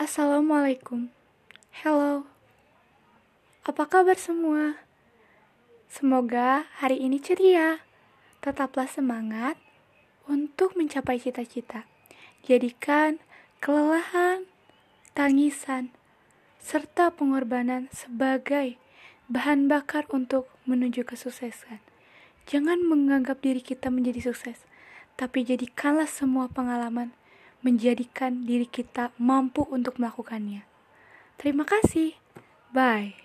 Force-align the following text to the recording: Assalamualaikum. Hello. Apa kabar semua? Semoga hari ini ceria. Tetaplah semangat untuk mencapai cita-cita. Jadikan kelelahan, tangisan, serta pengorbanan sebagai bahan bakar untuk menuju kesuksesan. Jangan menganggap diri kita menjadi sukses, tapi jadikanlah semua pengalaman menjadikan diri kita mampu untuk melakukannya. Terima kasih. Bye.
Assalamualaikum. 0.00 1.12
Hello. 1.84 2.24
Apa 3.68 3.84
kabar 3.84 4.16
semua? 4.16 4.80
Semoga 5.92 6.64
hari 6.80 7.04
ini 7.04 7.20
ceria. 7.20 7.84
Tetaplah 8.40 8.88
semangat 8.88 9.60
untuk 10.24 10.72
mencapai 10.72 11.20
cita-cita. 11.20 11.84
Jadikan 12.48 13.20
kelelahan, 13.60 14.48
tangisan, 15.12 15.92
serta 16.56 17.12
pengorbanan 17.12 17.92
sebagai 17.92 18.80
bahan 19.28 19.68
bakar 19.68 20.08
untuk 20.16 20.48
menuju 20.64 21.04
kesuksesan. 21.04 21.84
Jangan 22.48 22.80
menganggap 22.88 23.44
diri 23.44 23.60
kita 23.60 23.92
menjadi 23.92 24.32
sukses, 24.32 24.64
tapi 25.20 25.44
jadikanlah 25.44 26.08
semua 26.08 26.48
pengalaman 26.48 27.12
menjadikan 27.60 28.44
diri 28.48 28.64
kita 28.64 29.12
mampu 29.20 29.68
untuk 29.68 30.00
melakukannya. 30.00 30.64
Terima 31.36 31.64
kasih. 31.68 32.16
Bye. 32.72 33.19